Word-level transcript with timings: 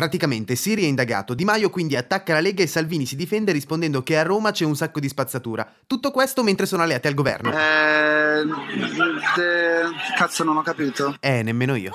Praticamente 0.00 0.56
Siri 0.56 0.84
è 0.84 0.86
indagato, 0.86 1.34
Di 1.34 1.44
Maio 1.44 1.68
quindi 1.68 1.94
attacca 1.94 2.32
la 2.32 2.40
Lega 2.40 2.62
e 2.62 2.66
Salvini 2.66 3.04
si 3.04 3.16
difende 3.16 3.52
rispondendo 3.52 4.02
che 4.02 4.16
a 4.16 4.22
Roma 4.22 4.50
c'è 4.50 4.64
un 4.64 4.74
sacco 4.74 4.98
di 4.98 5.08
spazzatura. 5.08 5.70
Tutto 5.86 6.10
questo 6.10 6.42
mentre 6.42 6.64
sono 6.64 6.82
alleati 6.82 7.06
al 7.06 7.12
governo. 7.12 7.50
Eh. 7.50 8.44
De... 9.36 9.82
Cazzo, 10.16 10.42
non 10.42 10.56
ho 10.56 10.62
capito. 10.62 11.16
Eh, 11.20 11.42
nemmeno 11.42 11.74
io. 11.74 11.92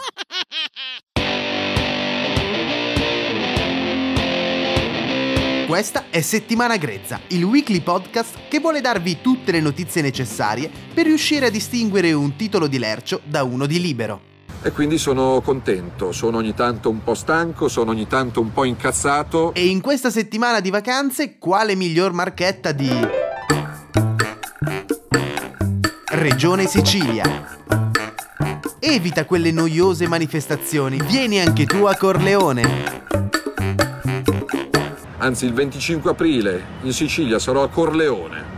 Questa 5.66 6.03
è 6.11 6.22
Settimana 6.22 6.77
Grezza, 6.77 7.19
il 7.30 7.44
weekly 7.44 7.81
podcast 7.81 8.47
che 8.47 8.59
vuole 8.59 8.81
darvi 8.81 9.19
tutte 9.22 9.52
le 9.52 9.61
notizie 9.61 10.03
necessarie 10.03 10.69
per 10.94 11.05
riuscire 11.05 11.47
a 11.47 11.49
distinguere 11.49 12.13
un 12.13 12.35
titolo 12.35 12.67
di 12.67 12.77
lercio 12.77 13.22
da 13.23 13.41
uno 13.41 13.66
di 13.66 13.81
libero 13.81 14.33
e 14.62 14.72
quindi 14.72 14.98
sono 14.98 15.41
contento, 15.41 16.12
sono 16.12 16.38
ogni 16.38 16.54
tanto 16.54 16.90
un 16.90 17.04
po' 17.04 17.14
stanco, 17.14 17.68
sono 17.68 17.91
ogni 17.91 18.08
tanto 18.08 18.41
un 18.41 18.52
po' 18.52 18.64
incazzato. 18.64 19.54
E 19.54 19.68
in 19.68 19.81
questa 19.81 20.09
settimana 20.09 20.59
di 20.59 20.70
vacanze, 20.70 21.38
quale 21.38 21.75
miglior 21.75 22.14
marchetta 22.14 22.72
di... 22.72 22.89
Regione 26.08 26.66
Sicilia. 26.66 27.58
Evita 28.80 29.25
quelle 29.25 29.52
noiose 29.52 30.08
manifestazioni, 30.08 31.00
vieni 31.03 31.40
anche 31.40 31.66
tu 31.66 31.86
a 31.86 31.95
Corleone. 31.95 33.03
Anzi, 35.17 35.45
il 35.45 35.53
25 35.53 36.12
aprile 36.12 36.64
in 36.84 36.94
Sicilia 36.94 37.40
sarò 37.40 37.64
a 37.64 37.67
Corleone. 37.67 38.55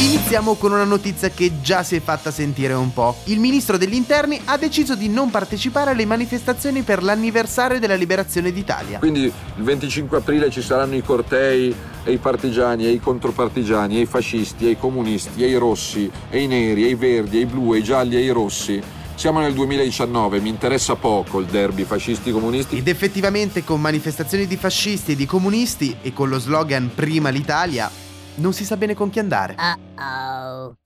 Iniziamo 0.00 0.54
con 0.54 0.70
una 0.70 0.84
notizia 0.84 1.28
che 1.28 1.60
già 1.60 1.82
si 1.82 1.96
è 1.96 2.00
fatta 2.00 2.30
sentire 2.30 2.72
un 2.72 2.92
po'. 2.92 3.16
Il 3.24 3.40
ministro 3.40 3.76
degli 3.76 3.94
interni 3.94 4.40
ha 4.44 4.56
deciso 4.56 4.94
di 4.94 5.08
non 5.08 5.28
partecipare 5.28 5.90
alle 5.90 6.04
manifestazioni 6.04 6.82
per 6.82 7.02
l'anniversario 7.02 7.80
della 7.80 7.96
liberazione 7.96 8.52
d'Italia. 8.52 9.00
Quindi 9.00 9.22
il 9.22 9.32
25 9.56 10.18
aprile 10.18 10.50
ci 10.50 10.62
saranno 10.62 10.94
i 10.94 11.02
cortei 11.02 11.74
e 12.04 12.12
i 12.12 12.18
partigiani 12.18 12.86
e 12.86 12.90
i 12.90 13.00
contropartigiani 13.00 13.96
e 13.96 14.02
i 14.02 14.06
fascisti 14.06 14.68
e 14.68 14.70
i 14.70 14.78
comunisti 14.78 15.42
e 15.42 15.48
i 15.48 15.56
rossi 15.56 16.08
e 16.30 16.42
i 16.42 16.46
neri 16.46 16.84
e 16.84 16.90
i 16.90 16.94
verdi 16.94 17.38
e 17.38 17.40
i 17.40 17.46
blu 17.46 17.74
e 17.74 17.78
i 17.78 17.82
gialli 17.82 18.14
e 18.14 18.20
i 18.20 18.30
rossi. 18.30 18.80
Siamo 19.16 19.40
nel 19.40 19.52
2019, 19.52 20.38
mi 20.38 20.48
interessa 20.48 20.94
poco 20.94 21.40
il 21.40 21.46
derby 21.46 21.82
fascisti-comunisti. 21.82 22.76
Ed 22.76 22.86
effettivamente 22.86 23.64
con 23.64 23.80
manifestazioni 23.80 24.46
di 24.46 24.56
fascisti 24.56 25.12
e 25.12 25.16
di 25.16 25.26
comunisti 25.26 25.96
e 26.02 26.12
con 26.12 26.28
lo 26.28 26.38
slogan 26.38 26.88
Prima 26.94 27.30
l'Italia 27.30 28.06
non 28.38 28.52
si 28.52 28.64
sa 28.64 28.76
bene 28.76 28.94
con 28.94 29.10
chi 29.10 29.18
andare. 29.18 29.54
Uh-oh. 29.56 30.76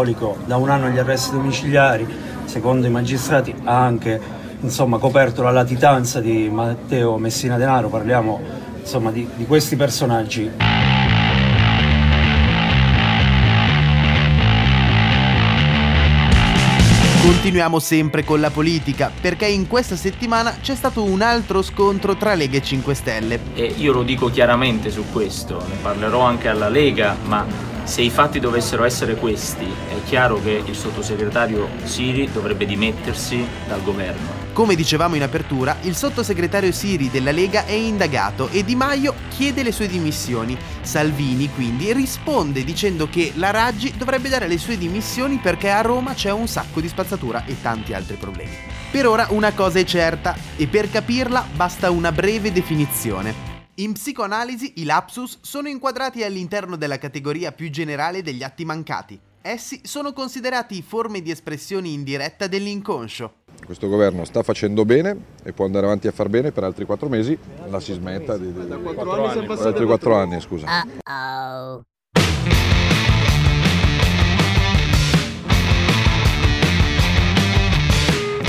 Da 0.47 0.56
un 0.56 0.70
anno 0.70 0.86
agli 0.86 0.98
arresti 0.98 1.33
domiciliari, 1.33 2.06
secondo 2.44 2.86
i 2.86 2.91
magistrati, 2.91 3.55
ha 3.64 3.81
anche 3.81 4.20
insomma, 4.61 4.98
coperto 4.98 5.42
la 5.42 5.50
latitanza 5.50 6.20
di 6.20 6.48
Matteo 6.48 7.19
Messina 7.19 7.56
Denaro, 7.56 7.88
parliamo 7.88 8.41
insomma, 8.78 9.10
di, 9.10 9.28
di 9.37 9.47
questi 9.47 9.76
personaggi. 9.76 10.81
Continuiamo 17.32 17.78
sempre 17.78 18.25
con 18.25 18.41
la 18.41 18.50
politica, 18.50 19.10
perché 19.19 19.47
in 19.47 19.66
questa 19.66 19.97
settimana 19.97 20.59
c'è 20.60 20.75
stato 20.75 21.03
un 21.03 21.22
altro 21.22 21.62
scontro 21.62 22.15
tra 22.15 22.34
Lega 22.34 22.59
e 22.59 22.62
5 22.62 22.94
Stelle. 22.94 23.41
E 23.54 23.72
io 23.78 23.93
lo 23.93 24.03
dico 24.03 24.28
chiaramente 24.28 24.91
su 24.91 25.06
questo, 25.10 25.65
ne 25.66 25.76
parlerò 25.81 26.20
anche 26.20 26.48
alla 26.48 26.69
Lega, 26.69 27.16
ma 27.25 27.44
se 27.84 28.00
i 28.00 28.10
fatti 28.10 28.38
dovessero 28.38 28.84
essere 28.84 29.16
questi, 29.16 29.65
è 29.65 30.03
chiaro 30.04 30.41
che 30.41 30.62
il 30.65 30.75
sottosegretario 30.75 31.69
Siri 31.84 32.31
dovrebbe 32.32 32.65
dimettersi 32.65 33.44
dal 33.66 33.82
governo. 33.82 34.41
Come 34.53 34.75
dicevamo 34.75 35.15
in 35.15 35.22
apertura, 35.22 35.76
il 35.82 35.97
sottosegretario 35.97 36.72
Siri 36.72 37.10
della 37.10 37.32
Lega 37.32 37.65
è 37.65 37.72
indagato 37.72 38.48
e 38.48 38.65
Di 38.65 38.76
Maio 38.76 39.15
chiede 39.31 39.62
le 39.62 39.72
sue 39.72 39.88
dimissioni. 39.88 40.56
Salvini 40.81 41.50
quindi 41.50 41.93
risponde 41.93 42.62
dicendo 42.65 43.09
che 43.09 43.32
la 43.37 43.50
Raggi 43.50 43.94
dovrebbe 43.97 44.28
dare 44.28 44.47
le 44.47 44.59
sue 44.59 44.78
dimissioni 44.78 45.38
perché 45.43 45.70
a 45.70 45.81
Roma 45.81 46.14
c'è 46.14 46.31
un 46.31 46.47
sacco 46.47 46.81
di 46.81 46.88
spazzatura 46.88 47.44
e 47.47 47.60
tanti 47.60 47.94
altri 47.94 48.16
problemi. 48.16 48.56
Per 48.91 49.06
ora 49.06 49.26
una 49.31 49.53
cosa 49.53 49.78
è 49.78 49.84
certa 49.84 50.37
e 50.56 50.66
per 50.66 50.91
capirla 50.91 51.47
basta 51.54 51.91
una 51.91 52.12
breve 52.12 52.53
definizione. 52.53 53.51
In 53.77 53.94
psicoanalisi 53.94 54.75
i 54.77 54.84
lapsus 54.84 55.38
sono 55.41 55.69
inquadrati 55.69 56.22
all'interno 56.22 56.77
della 56.77 56.99
categoria 56.99 57.53
più 57.53 57.71
generale 57.71 58.22
degli 58.22 58.43
atti 58.43 58.66
mancati. 58.66 59.19
Essi 59.41 59.81
sono 59.84 60.12
considerati 60.12 60.83
forme 60.83 61.22
di 61.22 61.31
espressione 61.31 61.88
indiretta 61.88 62.47
dell'inconscio, 62.47 63.43
questo 63.65 63.88
governo 63.88 64.25
sta 64.25 64.43
facendo 64.43 64.84
bene 64.84 65.16
e 65.43 65.53
può 65.53 65.65
andare 65.65 65.87
avanti 65.87 66.09
a 66.09 66.12
far 66.12 66.28
bene 66.28 66.53
per 66.53 66.65
altri 66.65 66.84
quattro 66.84 67.09
mesi, 67.09 67.38
la 67.69 67.81
si 67.81 67.93
smetta 67.93 68.37
di... 68.37 68.53
di, 68.53 68.61
di, 68.61 68.66
di 68.66 68.82
quattro 68.82 69.27
anni, 69.27 69.47
per 69.47 69.66
altri 69.66 69.87
quattro 69.87 70.15
anni, 70.16 70.41
scusa. 70.41 70.66
Uh-oh. 70.84 71.82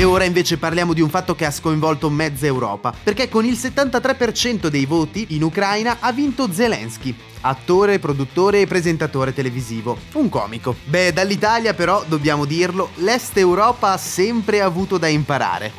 E 0.04 0.06
ora 0.06 0.26
invece 0.26 0.58
parliamo 0.58 0.92
di 0.92 1.00
un 1.00 1.08
fatto 1.08 1.34
che 1.34 1.46
ha 1.46 1.50
sconvolto 1.50 2.10
mezza 2.10 2.46
Europa, 2.46 2.94
perché 3.02 3.30
con 3.30 3.46
il 3.46 3.54
73% 3.54 4.68
dei 4.68 4.86
voti 4.86 5.28
in 5.30 5.44
Ucraina 5.44 6.00
ha 6.02 6.12
vinto 6.12 6.52
Zelensky, 6.52 7.16
attore, 7.40 8.00
produttore 8.00 8.60
e 8.60 8.68
presentatore 8.68 9.34
televisivo, 9.34 9.98
un 10.16 10.28
comico. 10.28 10.76
Beh, 10.84 11.14
dall'Italia 11.14 11.74
però, 11.74 12.04
dobbiamo 12.06 12.44
dirlo, 12.44 12.90
l'Est 12.96 13.38
Europa 13.38 13.94
ha 13.94 13.98
sempre 13.98 14.60
avuto 14.60 14.98
da 14.98 15.08
imparare. 15.08 15.72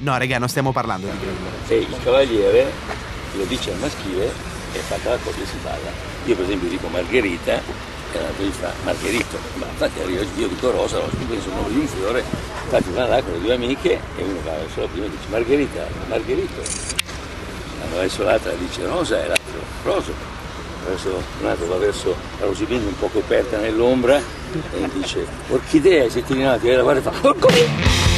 No, 0.00 0.18
raga, 0.18 0.36
non 0.36 0.50
stiamo 0.50 0.72
parlando 0.72 1.06
di 1.06 1.16
quello. 1.16 1.34
E 1.68 1.76
il 1.88 1.96
cavaliere 2.04 2.70
lo 3.34 3.44
dice 3.44 3.72
al 3.72 3.78
maschile 3.78 4.30
e 4.72 4.78
fatta 4.80 5.08
la 5.08 5.16
coppia 5.16 5.46
si 5.46 5.56
parla. 5.62 5.90
Io 6.26 6.34
per 6.34 6.44
esempio 6.44 6.68
dico 6.68 6.88
Margherita 6.88 7.62
e 8.18 8.22
la 8.22 8.50
fa 8.52 8.72
Margherito, 8.84 9.38
ma 9.54 9.66
infatti 9.66 9.98
io, 10.00 10.26
io 10.36 10.48
dico 10.48 10.70
Rosa, 10.70 10.98
lo 10.98 11.08
penso 11.28 11.50
nome 11.50 11.68
di 11.68 11.78
un 11.78 11.86
fiore, 11.86 12.24
infatti 12.64 12.90
vanno 12.92 13.08
là 13.08 13.22
con 13.22 13.32
le 13.32 13.40
due 13.40 13.54
amiche 13.54 14.00
e 14.16 14.22
uno 14.22 14.40
va 14.44 14.52
verso 14.52 14.80
la 14.80 14.86
prima 14.86 15.06
e 15.06 15.10
dice 15.10 15.28
Margherita, 15.28 15.86
Margherito. 16.08 16.62
Vanno 17.80 17.96
verso 17.96 18.22
l'altra 18.22 18.52
dice 18.52 18.86
Rosa 18.86 19.22
e 19.22 19.28
l'altro 19.28 19.60
Roso. 19.82 20.34
Verso, 20.86 21.22
un 21.40 21.46
altro 21.46 21.66
va 21.66 21.76
verso 21.78 22.14
la 22.38 22.46
rosipinta 22.46 22.86
un 22.86 22.96
po' 22.96 23.08
coperta 23.08 23.58
nell'ombra 23.58 24.18
e 24.18 24.88
dice 24.92 25.26
Orchidea, 25.48 26.04
e 26.04 26.08
ti 26.08 26.22
rinati 26.28 26.68
e 26.68 26.76
la 26.76 26.82
guarda 26.82 27.00
e 27.00 27.12
fa 27.12 27.28
Orchidea! 27.28 28.14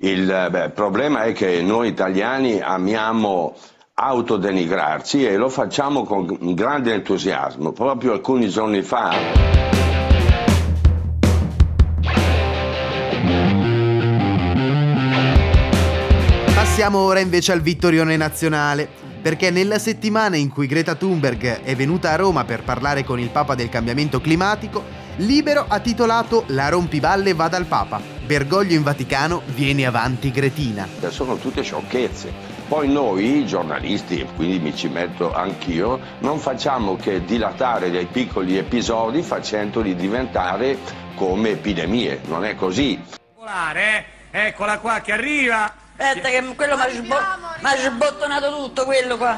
Il 0.00 0.48
beh, 0.50 0.70
problema 0.70 1.22
è 1.22 1.32
che 1.32 1.60
noi 1.60 1.88
italiani 1.88 2.60
amiamo 2.60 3.56
autodenigrarci 4.00 5.26
e 5.26 5.36
lo 5.36 5.48
facciamo 5.48 6.04
con 6.04 6.54
grande 6.54 6.94
entusiasmo. 6.94 7.72
Proprio 7.72 8.12
alcuni 8.12 8.48
giorni 8.48 8.82
fa 8.82 9.66
Passiamo 16.78 16.98
ora 16.98 17.18
invece 17.18 17.50
al 17.50 17.60
vittorione 17.60 18.16
nazionale, 18.16 18.88
perché 19.20 19.50
nella 19.50 19.80
settimana 19.80 20.36
in 20.36 20.48
cui 20.48 20.68
Greta 20.68 20.94
Thunberg 20.94 21.62
è 21.62 21.74
venuta 21.74 22.12
a 22.12 22.16
Roma 22.16 22.44
per 22.44 22.62
parlare 22.62 23.02
con 23.02 23.18
il 23.18 23.30
Papa 23.30 23.56
del 23.56 23.68
cambiamento 23.68 24.20
climatico, 24.20 24.84
Libero 25.16 25.64
ha 25.66 25.80
titolato 25.80 26.44
La 26.46 26.68
rompivalle 26.68 27.34
va 27.34 27.48
dal 27.48 27.64
Papa. 27.64 28.00
Bergoglio 28.24 28.76
in 28.76 28.84
Vaticano, 28.84 29.42
viene 29.56 29.86
avanti 29.86 30.30
Gretina. 30.30 30.86
Sono 31.08 31.36
tutte 31.36 31.62
sciocchezze. 31.62 32.57
Poi 32.68 32.86
noi, 32.86 33.46
giornalisti, 33.46 34.28
quindi 34.36 34.58
mi 34.58 34.76
ci 34.76 34.88
metto 34.88 35.32
anch'io, 35.32 35.98
non 36.18 36.38
facciamo 36.38 36.96
che 36.96 37.24
dilatare 37.24 37.90
dei 37.90 38.04
piccoli 38.04 38.58
episodi 38.58 39.22
facendoli 39.22 39.94
diventare 39.94 40.76
come 41.14 41.52
epidemie. 41.52 42.20
Non 42.26 42.44
è 42.44 42.54
così. 42.56 43.02
Eh? 43.72 44.04
Eccola 44.30 44.78
qua 44.80 45.00
che 45.00 45.12
arriva! 45.12 45.74
Aspetta 45.96 46.28
che 46.28 46.44
quello 46.54 46.76
mi 46.76 46.82
ha 47.62 47.76
sbottonato 47.76 48.54
tutto 48.54 48.84
quello 48.84 49.16
qua. 49.16 49.34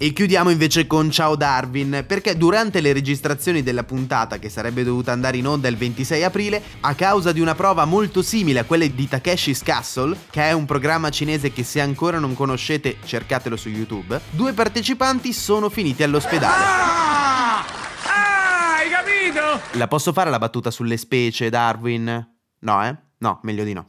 E 0.00 0.12
chiudiamo 0.12 0.50
invece 0.50 0.86
con 0.86 1.10
Ciao 1.10 1.34
Darwin, 1.34 2.04
perché 2.06 2.36
durante 2.36 2.80
le 2.80 2.92
registrazioni 2.92 3.64
della 3.64 3.82
puntata, 3.82 4.38
che 4.38 4.48
sarebbe 4.48 4.84
dovuta 4.84 5.10
andare 5.10 5.38
in 5.38 5.46
onda 5.48 5.66
il 5.66 5.76
26 5.76 6.22
aprile, 6.22 6.62
a 6.82 6.94
causa 6.94 7.32
di 7.32 7.40
una 7.40 7.56
prova 7.56 7.84
molto 7.84 8.22
simile 8.22 8.60
a 8.60 8.64
quelle 8.64 8.94
di 8.94 9.08
Takeshi's 9.08 9.60
Castle, 9.60 10.16
che 10.30 10.42
è 10.42 10.52
un 10.52 10.66
programma 10.66 11.10
cinese 11.10 11.52
che 11.52 11.64
se 11.64 11.80
ancora 11.80 12.20
non 12.20 12.34
conoscete 12.34 12.98
cercatelo 13.04 13.56
su 13.56 13.70
YouTube, 13.70 14.20
due 14.30 14.52
partecipanti 14.52 15.32
sono 15.32 15.68
finiti 15.68 16.04
all'ospedale. 16.04 16.64
Ah! 16.64 17.64
Ah, 18.04 18.76
hai 18.76 18.90
capito? 18.90 19.60
La 19.78 19.88
posso 19.88 20.12
fare 20.12 20.30
la 20.30 20.38
battuta 20.38 20.70
sulle 20.70 20.96
specie, 20.96 21.50
Darwin? 21.50 22.36
No, 22.60 22.86
eh? 22.86 22.96
No, 23.18 23.40
meglio 23.42 23.64
di 23.64 23.72
no. 23.72 23.88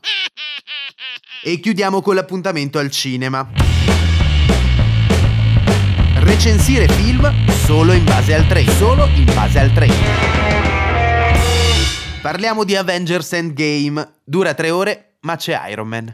E 1.43 1.59
chiudiamo 1.59 2.01
con 2.01 2.15
l'appuntamento 2.15 2.79
al 2.79 2.89
cinema 2.89 3.47
recensire 6.29 6.87
film 6.87 7.27
solo 7.47 7.91
in 7.91 8.03
base 8.03 8.35
al 8.35 8.45
trailer. 8.45 8.75
Solo 8.75 9.07
in 9.15 9.25
base 9.25 9.59
al 9.59 9.73
trailer. 9.73 9.97
Parliamo 12.21 12.63
di 12.63 12.75
Avengers 12.75 13.33
Endgame. 13.33 14.17
Dura 14.23 14.53
tre 14.53 14.69
ore, 14.69 15.17
ma 15.21 15.35
c'è 15.35 15.59
Iron 15.71 15.87
Man. 15.87 16.13